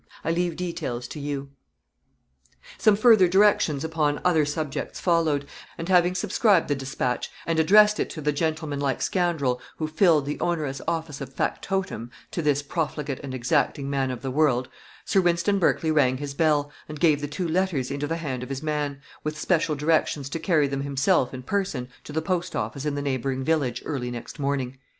I 0.25 0.31
leave 0.31 0.55
details 0.55 1.07
to 1.09 1.19
you...." 1.19 1.49
Some 2.79 2.95
further 2.95 3.27
directions 3.27 3.83
upon 3.83 4.19
other 4.25 4.45
subjects 4.45 4.99
followed; 4.99 5.45
and 5.77 5.87
having 5.89 6.15
subscribed 6.15 6.69
the 6.69 6.73
dispatch, 6.73 7.29
and 7.45 7.59
addressed 7.59 7.99
it 7.99 8.09
to 8.09 8.19
the 8.21 8.31
gentlemanlike 8.31 9.03
scoundrel 9.03 9.61
who 9.77 9.87
filled 9.87 10.25
the 10.25 10.39
onerous 10.39 10.81
office 10.87 11.21
of 11.21 11.31
factotum 11.31 12.09
to 12.31 12.41
this 12.41 12.63
profligate 12.63 13.19
and 13.19 13.35
exacting 13.35 13.91
man 13.91 14.09
of 14.09 14.23
the 14.23 14.31
world, 14.31 14.69
Sir 15.05 15.21
Wynston 15.21 15.59
Berkley 15.59 15.91
rang 15.91 16.17
his 16.17 16.33
bell, 16.33 16.71
and 16.89 16.99
gave 16.99 17.21
the 17.21 17.27
two 17.27 17.47
letters 17.47 17.91
into 17.91 18.07
the 18.07 18.17
hand 18.17 18.41
of 18.41 18.49
his 18.49 18.63
man, 18.63 18.99
with 19.23 19.37
special 19.37 19.75
directions 19.75 20.29
to 20.29 20.39
carry 20.39 20.67
them 20.67 20.81
himself 20.81 21.31
in 21.31 21.43
person, 21.43 21.89
to 22.05 22.11
the 22.11 22.23
post 22.23 22.55
office 22.55 22.85
in 22.85 22.95
the 22.95 23.03
neighboring 23.03 23.43
village, 23.43 23.83
early 23.85 24.09
next 24.09 24.39
morning. 24.39 24.79